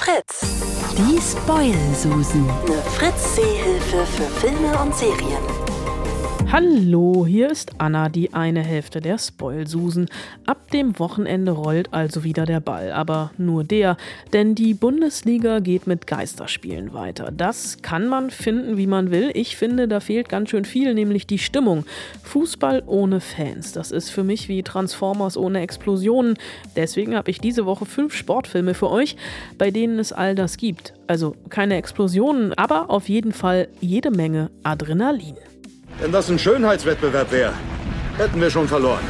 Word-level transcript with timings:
Fritz. 0.00 0.40
Die 0.96 1.20
Spoil-Susen. 1.20 2.48
Eine 2.48 2.82
Fritz-Seehilfe 2.96 4.06
für 4.06 4.40
Filme 4.40 4.78
und 4.78 4.96
Serien. 4.96 5.69
Hallo, 6.52 7.26
hier 7.26 7.48
ist 7.48 7.74
Anna, 7.78 8.08
die 8.08 8.34
eine 8.34 8.60
Hälfte 8.64 9.00
der 9.00 9.18
Spoilsusen. 9.18 10.08
Ab 10.46 10.72
dem 10.72 10.98
Wochenende 10.98 11.52
rollt 11.52 11.94
also 11.94 12.24
wieder 12.24 12.44
der 12.44 12.58
Ball, 12.58 12.90
aber 12.90 13.30
nur 13.38 13.62
der, 13.62 13.96
denn 14.32 14.56
die 14.56 14.74
Bundesliga 14.74 15.60
geht 15.60 15.86
mit 15.86 16.08
Geisterspielen 16.08 16.92
weiter. 16.92 17.30
Das 17.30 17.82
kann 17.82 18.08
man 18.08 18.30
finden, 18.30 18.76
wie 18.76 18.88
man 18.88 19.12
will. 19.12 19.30
Ich 19.34 19.56
finde, 19.56 19.86
da 19.86 20.00
fehlt 20.00 20.28
ganz 20.28 20.50
schön 20.50 20.64
viel, 20.64 20.92
nämlich 20.92 21.28
die 21.28 21.38
Stimmung. 21.38 21.84
Fußball 22.24 22.82
ohne 22.84 23.20
Fans, 23.20 23.70
das 23.70 23.92
ist 23.92 24.10
für 24.10 24.24
mich 24.24 24.48
wie 24.48 24.64
Transformers 24.64 25.36
ohne 25.36 25.60
Explosionen. 25.60 26.34
Deswegen 26.74 27.14
habe 27.14 27.30
ich 27.30 27.38
diese 27.38 27.64
Woche 27.64 27.86
fünf 27.86 28.12
Sportfilme 28.12 28.74
für 28.74 28.90
euch, 28.90 29.14
bei 29.56 29.70
denen 29.70 30.00
es 30.00 30.12
all 30.12 30.34
das 30.34 30.56
gibt. 30.56 30.94
Also 31.06 31.36
keine 31.48 31.76
Explosionen, 31.76 32.54
aber 32.54 32.90
auf 32.90 33.08
jeden 33.08 33.32
Fall 33.32 33.68
jede 33.80 34.10
Menge 34.10 34.50
Adrenalin. 34.64 35.36
Wenn 36.00 36.12
das 36.12 36.30
ein 36.30 36.38
Schönheitswettbewerb 36.38 37.30
wäre, 37.30 37.52
hätten 38.16 38.40
wir 38.40 38.50
schon 38.50 38.66
verloren. 38.66 39.04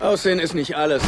Aussehen 0.00 0.38
ist 0.38 0.54
nicht 0.54 0.74
alles. 0.74 1.02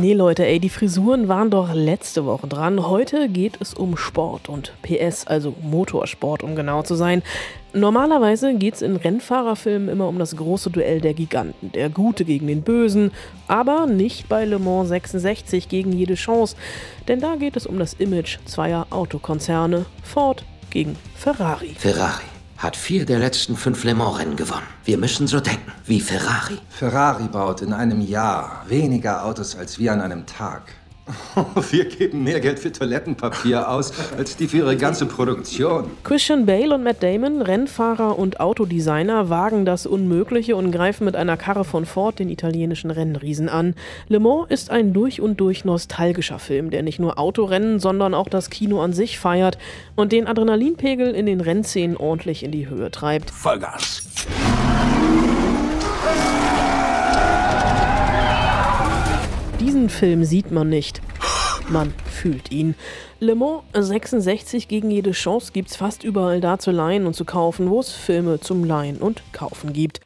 Nee, 0.00 0.14
Leute, 0.14 0.46
ey, 0.46 0.60
die 0.60 0.68
Frisuren 0.68 1.26
waren 1.26 1.50
doch 1.50 1.74
letzte 1.74 2.24
Woche 2.24 2.46
dran. 2.46 2.86
Heute 2.86 3.28
geht 3.28 3.60
es 3.60 3.74
um 3.74 3.96
Sport 3.96 4.48
und 4.48 4.74
PS, 4.82 5.26
also 5.26 5.56
Motorsport, 5.60 6.44
um 6.44 6.54
genau 6.54 6.82
zu 6.82 6.94
sein. 6.94 7.24
Normalerweise 7.72 8.54
geht 8.54 8.74
es 8.74 8.82
in 8.82 8.94
Rennfahrerfilmen 8.94 9.88
immer 9.88 10.06
um 10.06 10.20
das 10.20 10.36
große 10.36 10.70
Duell 10.70 11.00
der 11.00 11.14
Giganten, 11.14 11.72
der 11.72 11.90
Gute 11.90 12.24
gegen 12.24 12.46
den 12.46 12.62
Bösen, 12.62 13.10
aber 13.48 13.86
nicht 13.86 14.28
bei 14.28 14.44
Le 14.44 14.60
Mans 14.60 14.88
66 14.88 15.68
gegen 15.68 15.92
jede 15.92 16.14
Chance, 16.14 16.54
denn 17.08 17.18
da 17.18 17.34
geht 17.34 17.56
es 17.56 17.66
um 17.66 17.78
das 17.78 17.94
Image 17.94 18.38
zweier 18.44 18.86
Autokonzerne, 18.90 19.84
Ford 20.04 20.44
gegen 20.70 20.96
Ferrari. 21.16 21.74
Ferrari 21.76 22.22
hat 22.62 22.76
vier 22.76 23.04
der 23.04 23.18
letzten 23.18 23.56
fünf 23.56 23.82
Le 23.82 23.92
Mans-Rennen 23.92 24.36
gewonnen. 24.36 24.68
Wir 24.84 24.96
müssen 24.96 25.26
so 25.26 25.40
denken 25.40 25.72
wie 25.84 26.00
Ferrari. 26.00 26.58
Ferrari 26.70 27.26
baut 27.26 27.60
in 27.60 27.72
einem 27.72 28.00
Jahr 28.00 28.64
weniger 28.68 29.24
Autos 29.24 29.56
als 29.56 29.80
wir 29.80 29.92
an 29.92 30.00
einem 30.00 30.26
Tag. 30.26 30.62
Wir 31.70 31.84
geben 31.86 32.22
mehr 32.22 32.40
Geld 32.40 32.58
für 32.58 32.70
Toilettenpapier 32.70 33.68
aus, 33.68 33.92
als 34.16 34.36
die 34.36 34.46
für 34.46 34.58
ihre 34.58 34.76
ganze 34.76 35.06
Produktion. 35.06 35.90
Christian 36.04 36.46
Bale 36.46 36.74
und 36.74 36.84
Matt 36.84 37.02
Damon, 37.02 37.42
Rennfahrer 37.42 38.18
und 38.18 38.40
Autodesigner, 38.40 39.28
wagen 39.28 39.64
das 39.64 39.86
Unmögliche 39.86 40.54
und 40.56 40.70
greifen 40.70 41.04
mit 41.04 41.16
einer 41.16 41.36
Karre 41.36 41.64
von 41.64 41.86
Ford 41.86 42.18
den 42.18 42.28
italienischen 42.28 42.90
Rennriesen 42.90 43.48
an. 43.48 43.74
Le 44.08 44.20
Mans 44.20 44.46
ist 44.50 44.70
ein 44.70 44.92
durch 44.92 45.20
und 45.20 45.40
durch 45.40 45.64
nostalgischer 45.64 46.38
Film, 46.38 46.70
der 46.70 46.82
nicht 46.82 46.98
nur 46.98 47.18
Autorennen, 47.18 47.80
sondern 47.80 48.14
auch 48.14 48.28
das 48.28 48.50
Kino 48.50 48.80
an 48.80 48.92
sich 48.92 49.18
feiert 49.18 49.58
und 49.96 50.12
den 50.12 50.26
Adrenalinpegel 50.26 51.14
in 51.14 51.26
den 51.26 51.40
Rennszenen 51.40 51.96
ordentlich 51.96 52.44
in 52.44 52.52
die 52.52 52.68
Höhe 52.68 52.90
treibt. 52.90 53.30
Vollgas. 53.30 54.02
Film 59.88 60.24
sieht 60.24 60.50
man 60.50 60.68
nicht. 60.68 61.00
Man 61.68 61.94
fühlt 62.10 62.50
ihn. 62.50 62.74
Le 63.20 63.34
Mans 63.34 63.62
66 63.72 64.68
gegen 64.68 64.90
jede 64.90 65.12
Chance 65.12 65.52
gibt's 65.52 65.76
fast 65.76 66.04
überall 66.04 66.40
da 66.40 66.58
zu 66.58 66.70
leihen 66.70 67.06
und 67.06 67.14
zu 67.14 67.24
kaufen, 67.24 67.70
wo 67.70 67.80
es 67.80 67.92
Filme 67.92 68.40
zum 68.40 68.64
Leihen 68.64 68.98
und 68.98 69.22
Kaufen 69.32 69.72
gibt. 69.72 70.00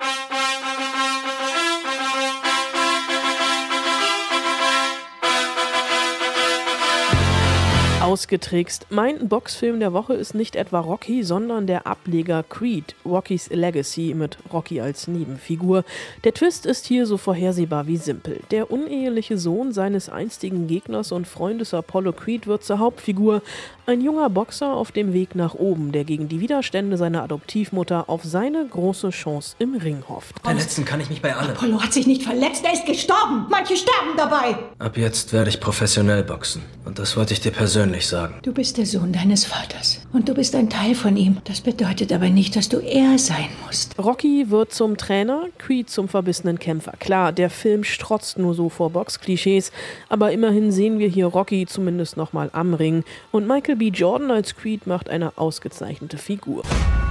Ausgetrickst. 8.06 8.86
Mein 8.90 9.26
Boxfilm 9.28 9.80
der 9.80 9.92
Woche 9.92 10.14
ist 10.14 10.32
nicht 10.32 10.54
etwa 10.54 10.78
Rocky, 10.78 11.24
sondern 11.24 11.66
der 11.66 11.88
Ableger 11.88 12.44
Creed, 12.44 12.94
Rocky's 13.04 13.50
Legacy 13.50 14.14
mit 14.14 14.38
Rocky 14.52 14.80
als 14.80 15.08
Nebenfigur. 15.08 15.82
Der 16.22 16.32
Twist 16.32 16.66
ist 16.66 16.86
hier 16.86 17.04
so 17.06 17.16
vorhersehbar 17.16 17.88
wie 17.88 17.96
simpel. 17.96 18.42
Der 18.52 18.70
uneheliche 18.70 19.38
Sohn 19.38 19.72
seines 19.72 20.08
einstigen 20.08 20.68
Gegners 20.68 21.10
und 21.10 21.26
Freundes 21.26 21.74
Apollo 21.74 22.12
Creed 22.12 22.46
wird 22.46 22.62
zur 22.62 22.78
Hauptfigur. 22.78 23.42
Ein 23.86 24.00
junger 24.00 24.30
Boxer 24.30 24.72
auf 24.72 24.92
dem 24.92 25.12
Weg 25.12 25.34
nach 25.34 25.54
oben, 25.54 25.90
der 25.90 26.04
gegen 26.04 26.28
die 26.28 26.40
Widerstände 26.40 26.96
seiner 26.96 27.24
Adoptivmutter 27.24 28.08
auf 28.08 28.22
seine 28.22 28.66
große 28.66 29.10
Chance 29.10 29.56
im 29.58 29.74
Ring 29.74 30.04
hofft. 30.08 30.36
Verletzen 30.44 30.84
kann 30.84 31.00
ich 31.00 31.08
mich 31.10 31.22
bei 31.22 31.34
allem. 31.34 31.50
Apollo 31.50 31.82
hat 31.82 31.92
sich 31.92 32.06
nicht 32.06 32.22
verletzt, 32.22 32.64
er 32.64 32.72
ist 32.72 32.86
gestorben. 32.86 33.46
Manche 33.50 33.76
sterben 33.76 34.16
dabei. 34.16 34.56
Ab 34.78 34.96
jetzt 34.96 35.32
werde 35.32 35.50
ich 35.50 35.60
professionell 35.60 36.22
boxen. 36.22 36.62
Und 36.84 37.00
das 37.00 37.16
wollte 37.16 37.32
ich 37.32 37.40
dir 37.40 37.50
persönlich 37.50 37.95
sagen. 38.04 38.34
Du 38.42 38.52
bist 38.52 38.78
der 38.78 38.86
Sohn 38.86 39.12
deines 39.12 39.44
Vaters. 39.44 40.00
Und 40.12 40.28
du 40.28 40.34
bist 40.34 40.54
ein 40.54 40.68
Teil 40.68 40.94
von 40.94 41.16
ihm. 41.16 41.38
Das 41.44 41.60
bedeutet 41.60 42.12
aber 42.12 42.28
nicht, 42.28 42.56
dass 42.56 42.68
du 42.68 42.78
er 42.78 43.18
sein 43.18 43.48
musst. 43.64 43.98
Rocky 43.98 44.50
wird 44.50 44.72
zum 44.72 44.96
Trainer, 44.96 45.44
Creed 45.58 45.88
zum 45.88 46.08
verbissenen 46.08 46.58
Kämpfer. 46.58 46.92
Klar, 46.98 47.32
der 47.32 47.50
Film 47.50 47.84
strotzt 47.84 48.38
nur 48.38 48.54
so 48.54 48.68
vor 48.68 48.90
Boxklischees, 48.90 49.72
aber 50.08 50.32
immerhin 50.32 50.72
sehen 50.72 50.98
wir 50.98 51.08
hier 51.08 51.26
Rocky 51.26 51.66
zumindest 51.66 52.16
nochmal 52.16 52.50
am 52.52 52.74
Ring. 52.74 53.04
Und 53.30 53.46
Michael 53.46 53.76
B. 53.76 53.88
Jordan 53.88 54.30
als 54.30 54.56
Creed 54.56 54.86
macht 54.86 55.08
eine 55.08 55.38
ausgezeichnete 55.38 56.18
Figur. 56.18 56.62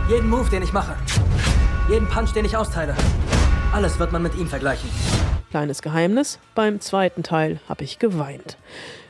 Jeden 0.09 0.29
Move, 0.29 0.49
den 0.49 0.63
ich 0.63 0.73
mache. 0.73 0.95
Jeden 1.89 2.07
Punch, 2.07 2.33
den 2.33 2.45
ich 2.45 2.57
austeile. 2.57 2.95
Alles 3.73 3.99
wird 3.99 4.11
man 4.11 4.23
mit 4.23 4.35
ihm 4.35 4.47
vergleichen. 4.47 4.89
Kleines 5.51 5.81
Geheimnis, 5.81 6.39
beim 6.53 6.81
zweiten 6.81 7.23
Teil 7.23 7.59
habe 7.69 7.83
ich 7.83 7.99
geweint. 7.99 8.57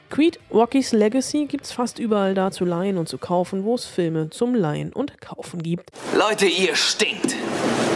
Creed 0.09 0.39
Rocky's 0.53 0.91
Legacy 0.91 1.45
gibt's 1.45 1.71
fast 1.71 1.99
überall 1.99 2.33
da 2.33 2.51
zu 2.51 2.65
leihen 2.65 2.97
und 2.97 3.09
zu 3.09 3.17
kaufen, 3.17 3.63
wo 3.63 3.75
es 3.75 3.85
Filme 3.85 4.29
zum 4.29 4.55
Leihen 4.55 4.93
und 4.93 5.19
Kaufen 5.19 5.61
gibt. 5.61 5.89
Leute, 6.15 6.45
ihr 6.45 6.75
stinkt. 6.75 7.35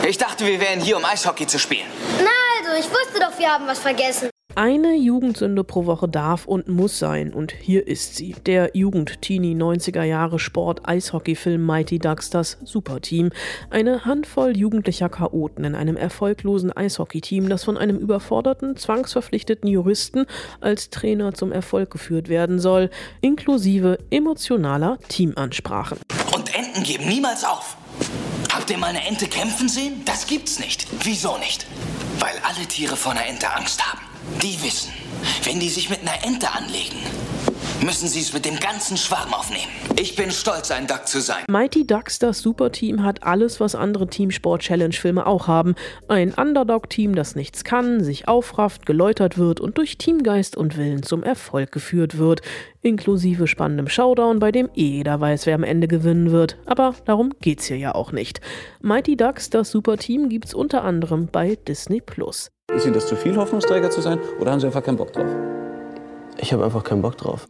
Ich 0.07 0.17
dachte, 0.17 0.45
wir 0.45 0.59
wären 0.59 0.81
hier, 0.81 0.97
um 0.97 1.05
Eishockey 1.05 1.45
zu 1.45 1.59
spielen. 1.59 1.87
Na 2.17 2.29
also, 2.57 2.79
ich 2.79 2.89
wusste 2.91 3.19
doch, 3.19 3.37
wir 3.37 3.51
haben 3.51 3.67
was 3.67 3.79
vergessen. 3.79 4.29
Eine 4.61 4.93
Jugendsünde 4.97 5.63
pro 5.63 5.85
Woche 5.85 6.09
darf 6.09 6.45
und 6.45 6.67
muss 6.67 6.99
sein 6.99 7.31
und 7.33 7.53
hier 7.53 7.87
ist 7.87 8.17
sie. 8.17 8.35
Der 8.45 8.71
Jugend-Teenie 8.73 9.55
90er 9.55 10.03
Jahre 10.03 10.37
Sport-Eishockey-Film 10.37 11.65
Mighty 11.65 11.97
Ducks 11.97 12.29
das 12.29 12.57
Superteam. 12.65 13.29
Eine 13.69 14.03
Handvoll 14.03 14.57
jugendlicher 14.57 15.07
Chaoten 15.07 15.63
in 15.63 15.75
einem 15.75 15.95
erfolglosen 15.95 16.73
Eishockey-Team, 16.73 17.47
das 17.47 17.63
von 17.63 17.77
einem 17.77 17.99
überforderten, 17.99 18.75
zwangsverpflichteten 18.75 19.69
Juristen 19.69 20.25
als 20.59 20.89
Trainer 20.89 21.33
zum 21.33 21.53
Erfolg 21.53 21.89
geführt 21.89 22.27
werden 22.27 22.59
soll, 22.59 22.89
inklusive 23.21 23.97
emotionaler 24.11 24.99
Teamansprachen. 25.07 25.99
Und 26.35 26.53
Enten 26.53 26.83
geben 26.83 27.07
niemals 27.07 27.45
auf. 27.45 27.77
Habt 28.51 28.69
ihr 28.69 28.77
mal 28.77 28.87
eine 28.87 29.07
Ente 29.07 29.27
kämpfen 29.27 29.69
sehen? 29.69 30.01
Das 30.03 30.27
gibt's 30.27 30.59
nicht. 30.59 30.85
Wieso 31.05 31.37
nicht? 31.37 31.65
Weil 32.19 32.33
alle 32.43 32.67
Tiere 32.67 32.97
vor 32.97 33.13
einer 33.13 33.25
Ente 33.25 33.49
Angst 33.55 33.89
haben. 33.89 34.08
Die 34.41 34.61
wissen, 34.61 34.93
wenn 35.43 35.59
die 35.59 35.69
sich 35.69 35.89
mit 35.89 36.01
einer 36.01 36.23
Ente 36.23 36.49
anlegen, 36.51 36.97
müssen 37.83 38.07
sie 38.07 38.19
es 38.19 38.33
mit 38.33 38.45
dem 38.45 38.57
ganzen 38.59 38.97
Schwarm 38.97 39.33
aufnehmen. 39.33 39.71
Ich 39.97 40.15
bin 40.15 40.31
stolz, 40.31 40.71
ein 40.71 40.87
Duck 40.87 41.07
zu 41.07 41.21
sein. 41.21 41.43
Mighty 41.47 41.85
Ducks, 41.85 42.19
das 42.19 42.39
Superteam, 42.39 43.03
hat 43.03 43.23
alles, 43.23 43.59
was 43.59 43.75
andere 43.75 44.07
Teamsport-Challenge-Filme 44.07 45.25
auch 45.25 45.47
haben. 45.47 45.75
Ein 46.07 46.33
Underdog-Team, 46.33 47.15
das 47.15 47.35
nichts 47.35 47.63
kann, 47.63 48.03
sich 48.03 48.27
aufrafft, 48.27 48.85
geläutert 48.85 49.37
wird 49.37 49.59
und 49.59 49.77
durch 49.77 49.97
Teamgeist 49.97 50.57
und 50.57 50.77
Willen 50.77 51.03
zum 51.03 51.23
Erfolg 51.23 51.71
geführt 51.71 52.17
wird. 52.17 52.41
Inklusive 52.81 53.47
spannendem 53.47 53.87
Showdown, 53.87 54.39
bei 54.39 54.51
dem 54.51 54.69
eh 54.75 54.97
jeder 54.97 55.19
weiß, 55.19 55.45
wer 55.45 55.55
am 55.55 55.63
Ende 55.63 55.87
gewinnen 55.87 56.31
wird. 56.31 56.57
Aber 56.65 56.95
darum 57.05 57.33
geht's 57.41 57.65
hier 57.65 57.77
ja 57.77 57.95
auch 57.95 58.11
nicht. 58.11 58.41
Mighty 58.81 59.15
Ducks, 59.15 59.49
das 59.49 59.71
Superteam, 59.71 60.29
gibt's 60.29 60.53
unter 60.53 60.83
anderem 60.83 61.27
bei 61.31 61.55
Disney 61.67 62.01
Plus. 62.01 62.51
Ist 62.73 62.85
Ihnen 62.85 62.93
das 62.93 63.07
zu 63.07 63.15
viel, 63.15 63.35
Hoffnungsträger 63.35 63.89
zu 63.89 64.01
sein, 64.01 64.19
oder 64.39 64.51
haben 64.51 64.59
Sie 64.59 64.67
einfach 64.67 64.83
keinen 64.83 64.97
Bock 64.97 65.11
drauf? 65.11 65.29
Ich 66.37 66.53
habe 66.53 66.63
einfach 66.63 66.83
keinen 66.83 67.01
Bock 67.01 67.17
drauf. 67.17 67.47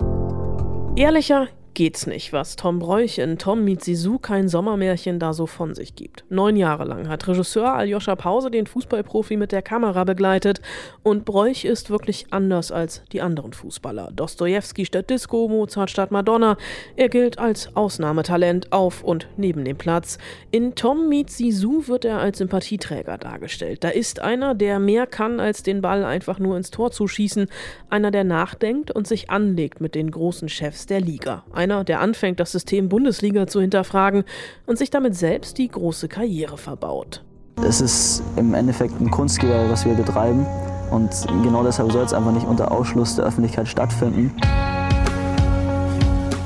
Ehrlicher 1.00 1.48
geht's 1.74 2.08
nicht, 2.08 2.34
was 2.34 2.56
Tom 2.56 2.80
Bräuch 2.80 3.18
in 3.18 3.38
Tom 3.38 3.64
meets 3.64 3.86
Sisu 3.86 4.20
kein 4.20 4.48
Sommermärchen 4.48 5.20
da 5.20 5.34
so 5.34 5.46
von 5.46 5.76
sich 5.76 5.96
gibt. 5.96 6.24
Neun 6.30 6.56
Jahre 6.56 6.86
lang 6.86 7.08
hat 7.08 7.28
Regisseur 7.28 7.74
Aljoscha 7.74 8.16
Pause 8.16 8.52
den 8.52 8.68
Fußballprofi 8.68 9.38
mit 9.38 9.52
der 9.52 9.62
Kamera 9.62 10.04
begleitet 10.04 10.62
und 11.04 11.26
Bräuch 11.26 11.66
ist 11.66 11.90
wirklich 11.90 12.28
anders 12.32 12.72
als 12.72 13.04
die 13.12 13.22
anderen 13.22 13.54
Fußballer. 13.54 14.12
Dostoevsky 14.14 14.86
statt 14.86 15.10
Disco, 15.10 15.48
Mozart 15.48 15.90
statt 15.90 16.12
Madonna. 16.12 16.58
Er 16.96 17.10
gilt 17.10 17.40
als 17.40 17.76
Ausnahmetalent 17.76 18.72
auf 18.72 19.04
und 19.04 19.28
neben 19.38 19.66
dem 19.66 19.78
Platz. 19.78 20.18
In 20.52 20.76
Tom 20.76 21.10
meets 21.10 21.38
Sisu 21.38 21.88
wird 21.88 22.06
er 22.06 22.20
als 22.20 22.40
Sympathieträger 22.40 23.18
dargestellt. 23.18 23.84
Da 23.84 23.90
ist 23.90 24.20
einer, 24.20 24.56
der 24.56 24.80
mehr 24.80 25.08
kann, 25.08 25.40
als 25.40 25.64
den 25.64 25.82
Ball 25.82 26.04
einfach 26.04 26.40
nur 26.40 26.58
ins 26.58 26.72
Tor 26.72 26.92
zu 26.92 27.08
schießen. 27.08 27.48
Einer, 27.90 28.12
der 28.12 28.24
nachdenkt 28.24 28.92
und 28.92 29.08
sich 29.08 29.30
anlegt 29.30 29.82
mit 29.82 29.96
den 29.96 30.12
großen 30.12 30.50
Chefs 30.50 30.86
der 30.86 31.02
Liga. 31.02 31.44
Einer, 31.60 31.84
der 31.84 32.00
anfängt, 32.00 32.40
das 32.40 32.54
System 32.54 32.88
Bundesliga 32.88 33.46
zu 33.46 33.60
hinterfragen 33.60 34.24
und 34.66 34.78
sich 34.78 34.92
damit 34.92 35.16
selbst 35.16 35.58
die 35.58 35.68
große 35.68 36.08
Karriere 36.08 36.58
verbaut. 36.58 37.22
Es 37.62 37.82
ist 37.82 38.24
im 38.38 38.54
Endeffekt 38.54 38.94
ein 39.02 39.12
Kunstgewerbe, 39.12 39.70
was 39.70 39.84
wir 39.84 39.94
betreiben. 39.94 40.46
Und 40.90 41.10
genau 41.44 41.62
deshalb 41.62 41.92
soll 41.92 42.06
es 42.06 42.14
einfach 42.14 42.32
nicht 42.32 42.48
unter 42.48 42.72
Ausschluss 42.72 43.18
der 43.18 43.26
Öffentlichkeit 43.26 43.68
stattfinden. 43.68 44.34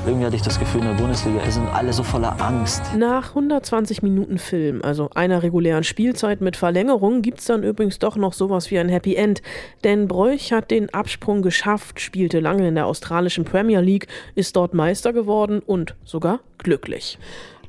Irgendwie 0.06 0.26
hatte 0.26 0.36
ich 0.36 0.42
das 0.42 0.58
Gefühl, 0.58 0.82
in 0.82 0.88
der 0.88 0.94
Bundesliga 1.02 1.50
sind 1.50 1.66
alle 1.66 1.90
so 1.94 2.02
voller 2.02 2.38
Angst. 2.38 2.82
Nach 2.94 3.30
120 3.30 4.02
Minuten 4.02 4.36
Film, 4.36 4.82
also 4.82 5.08
einer 5.14 5.42
regulären 5.42 5.82
Spielzeit 5.82 6.42
mit 6.42 6.56
Verlängerung, 6.56 7.22
gibt 7.22 7.40
es 7.40 7.46
dann 7.46 7.62
übrigens 7.62 8.00
doch 8.00 8.16
noch 8.16 8.34
sowas 8.34 8.70
wie 8.70 8.78
ein 8.78 8.90
Happy 8.90 9.14
End. 9.14 9.40
Denn 9.82 10.06
Bräuch 10.06 10.52
hat 10.52 10.70
den 10.70 10.92
Absprung 10.92 11.40
geschafft, 11.40 12.00
spielte 12.00 12.40
lange 12.40 12.68
in 12.68 12.74
der 12.74 12.84
australischen 12.84 13.46
Premier 13.46 13.80
League, 13.80 14.06
ist 14.34 14.56
dort 14.56 14.74
Meister 14.74 15.14
geworden 15.14 15.62
und 15.64 15.94
sogar 16.04 16.40
glücklich. 16.58 17.18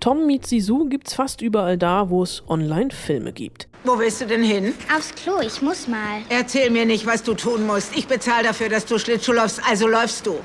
Tom 0.02 0.28
meets 0.28 0.50
Sisu 0.50 0.90
gibt's 0.90 1.14
fast 1.14 1.42
überall 1.42 1.78
da, 1.78 2.10
wo 2.10 2.22
es 2.22 2.44
Online-Filme 2.50 3.32
gibt. 3.32 3.70
Wo 3.86 3.98
willst 3.98 4.20
du 4.20 4.26
denn 4.26 4.44
hin? 4.44 4.74
Aufs 4.94 5.16
Klo, 5.16 5.40
ich 5.40 5.62
muss 5.62 5.88
mal. 5.88 6.22
Erzähl 6.28 6.70
mir 6.70 6.86
nicht, 6.86 7.06
was 7.06 7.24
du 7.24 7.34
tun 7.34 7.66
musst. 7.66 7.96
Ich 7.96 8.08
bezahle 8.08 8.48
dafür, 8.48 8.68
dass 8.68 8.86
du 8.86 8.98
Schlittschuh 8.98 9.32
läufst, 9.32 9.62
also 9.70 9.88
läufst 9.88 10.28
du. 10.28 10.36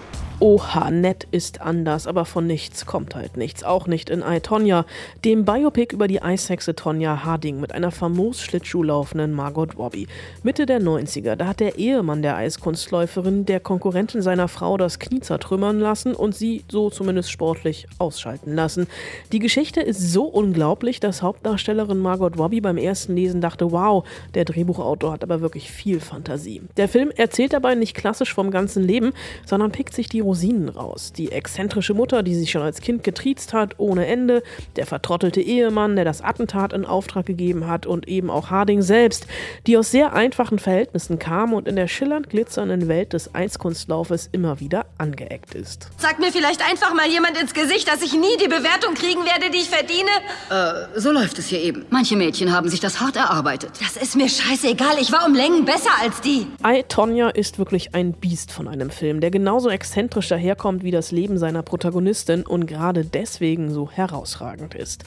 Oha, 0.42 0.90
nett 0.90 1.26
ist 1.32 1.60
anders, 1.60 2.06
aber 2.06 2.24
von 2.24 2.46
nichts 2.46 2.86
kommt 2.86 3.14
halt 3.14 3.36
nichts. 3.36 3.62
Auch 3.62 3.86
nicht 3.86 4.08
in 4.08 4.22
I, 4.26 4.40
Tonya, 4.40 4.86
dem 5.22 5.44
Biopic 5.44 5.94
über 5.94 6.08
die 6.08 6.22
Eishexe 6.22 6.74
Tonja 6.74 7.24
Harding 7.24 7.60
mit 7.60 7.72
einer 7.72 7.90
famos 7.90 8.40
Schlittschuh 8.40 8.82
laufenden 8.82 9.34
Margot 9.34 9.76
Robbie. 9.76 10.08
Mitte 10.42 10.64
der 10.64 10.80
90er, 10.80 11.36
da 11.36 11.48
hat 11.48 11.60
der 11.60 11.76
Ehemann 11.76 12.22
der 12.22 12.36
Eiskunstläuferin 12.36 13.44
der 13.44 13.60
Konkurrentin 13.60 14.22
seiner 14.22 14.48
Frau 14.48 14.78
das 14.78 14.98
Knie 14.98 15.20
zertrümmern 15.20 15.78
lassen 15.78 16.14
und 16.14 16.34
sie, 16.34 16.64
so 16.70 16.88
zumindest 16.88 17.30
sportlich, 17.30 17.86
ausschalten 17.98 18.54
lassen. 18.54 18.86
Die 19.32 19.40
Geschichte 19.40 19.82
ist 19.82 20.10
so 20.10 20.24
unglaublich, 20.24 21.00
dass 21.00 21.20
Hauptdarstellerin 21.20 21.98
Margot 21.98 22.38
Robbie 22.38 22.62
beim 22.62 22.78
ersten 22.78 23.14
Lesen 23.14 23.42
dachte, 23.42 23.72
wow, 23.72 24.08
der 24.32 24.46
Drehbuchautor 24.46 25.12
hat 25.12 25.22
aber 25.22 25.42
wirklich 25.42 25.70
viel 25.70 26.00
Fantasie. 26.00 26.62
Der 26.78 26.88
Film 26.88 27.10
erzählt 27.14 27.52
dabei 27.52 27.74
nicht 27.74 27.94
klassisch 27.94 28.32
vom 28.32 28.50
ganzen 28.50 28.82
Leben, 28.82 29.12
sondern 29.44 29.70
pickt 29.70 29.92
sich 29.92 30.08
die 30.08 30.29
Rosinen 30.30 30.68
raus. 30.68 31.12
Die 31.12 31.32
exzentrische 31.32 31.92
Mutter, 31.92 32.22
die 32.22 32.36
sich 32.36 32.52
schon 32.52 32.62
als 32.62 32.80
Kind 32.80 33.02
getriezt 33.02 33.52
hat, 33.52 33.74
ohne 33.78 34.06
Ende, 34.06 34.44
der 34.76 34.86
vertrottelte 34.86 35.40
Ehemann, 35.40 35.96
der 35.96 36.04
das 36.04 36.22
Attentat 36.22 36.72
in 36.72 36.84
Auftrag 36.84 37.26
gegeben 37.26 37.66
hat 37.66 37.84
und 37.84 38.06
eben 38.06 38.30
auch 38.30 38.48
Harding 38.48 38.80
selbst, 38.80 39.26
die 39.66 39.76
aus 39.76 39.90
sehr 39.90 40.12
einfachen 40.12 40.60
Verhältnissen 40.60 41.18
kam 41.18 41.52
und 41.52 41.66
in 41.66 41.74
der 41.74 41.88
schillernd 41.88 42.30
glitzernden 42.30 42.86
Welt 42.86 43.12
des 43.12 43.34
Eiskunstlaufes 43.34 44.28
immer 44.30 44.60
wieder 44.60 44.86
angeeckt 44.98 45.56
ist. 45.56 45.88
Sag 45.96 46.20
mir 46.20 46.30
vielleicht 46.30 46.64
einfach 46.64 46.94
mal 46.94 47.08
jemand 47.08 47.36
ins 47.36 47.52
Gesicht, 47.52 47.88
dass 47.88 48.00
ich 48.00 48.12
nie 48.12 48.36
die 48.40 48.46
Bewertung 48.46 48.94
kriegen 48.94 49.24
werde, 49.24 49.50
die 49.52 49.58
ich 49.58 49.68
verdiene? 49.68 50.10
Äh, 50.48 51.00
so 51.00 51.10
läuft 51.10 51.40
es 51.40 51.48
hier 51.48 51.60
eben. 51.60 51.86
Manche 51.90 52.14
Mädchen 52.14 52.52
haben 52.52 52.68
sich 52.68 52.78
das 52.78 53.00
hart 53.00 53.16
erarbeitet. 53.16 53.72
Das 53.80 54.00
ist 54.00 54.14
mir 54.14 54.28
scheißegal. 54.28 54.98
Ich 55.00 55.10
war 55.10 55.26
um 55.26 55.34
Längen 55.34 55.64
besser 55.64 55.90
als 56.00 56.20
die. 56.20 56.46
I, 56.64 56.84
Tonya 56.86 57.30
ist 57.30 57.58
wirklich 57.58 57.96
ein 57.96 58.12
Biest 58.12 58.52
von 58.52 58.68
einem 58.68 58.90
Film, 58.90 59.20
der 59.20 59.32
genauso 59.32 59.70
exzentrisch 59.70 60.19
symetrisch 60.20 60.28
daherkommt 60.28 60.82
wie 60.82 60.90
das 60.90 61.12
Leben 61.12 61.38
seiner 61.38 61.62
Protagonistin 61.62 62.42
und 62.42 62.66
gerade 62.66 63.04
deswegen 63.04 63.70
so 63.70 63.90
herausragend 63.90 64.74
ist. 64.74 65.04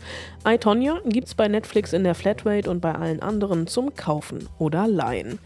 I, 0.48 0.58
Tonya 0.58 1.00
gibt's 1.06 1.36
bei 1.36 1.48
Netflix 1.48 1.94
in 1.94 2.04
der 2.04 2.16
Flatrate 2.16 2.70
und 2.70 2.82
bei 2.82 2.96
allen 2.96 3.22
anderen 3.22 3.68
zum 3.68 3.96
Kaufen 3.96 4.48
oder 4.58 4.88
Leihen. 4.88 5.40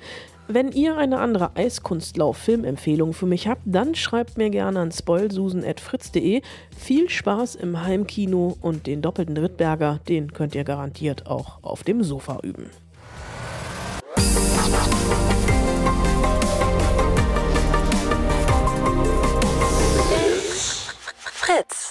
Wenn 0.49 0.71
ihr 0.71 0.95
eine 0.95 1.19
andere 1.19 1.57
Eiskunstlauf-Filmempfehlung 1.57 3.13
für 3.13 3.25
mich 3.25 3.49
habt, 3.49 3.63
dann 3.65 3.95
schreibt 3.95 4.37
mir 4.37 4.49
gerne 4.49 4.79
an 4.79 4.93
spoilsusen.fritz.de. 4.93 6.41
Viel 6.77 7.09
Spaß 7.09 7.55
im 7.55 7.83
Heimkino 7.83 8.55
und 8.61 8.87
den 8.87 9.01
doppelten 9.01 9.35
Drittberger, 9.35 9.99
den 10.07 10.31
könnt 10.31 10.55
ihr 10.55 10.63
garantiert 10.63 11.27
auch 11.27 11.61
auf 11.63 11.83
dem 11.83 12.01
Sofa 12.01 12.39
üben. 12.43 12.69
Fritz. 21.57 21.86